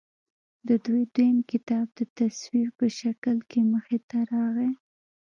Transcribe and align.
د 0.67 0.69
دوي 0.85 1.03
دويم 1.15 1.37
کتاب 1.51 1.85
د 1.99 1.99
تصوير 2.17 2.67
پۀ 2.77 2.87
شکل 2.99 3.35
کښې 3.49 3.61
مخې 3.73 3.97
ته 4.09 4.17
راغے 4.31 4.69